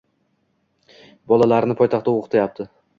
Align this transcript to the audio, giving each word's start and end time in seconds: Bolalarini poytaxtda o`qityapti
Bolalarini 1.35 1.79
poytaxtda 1.85 2.19
o`qityapti 2.19 2.73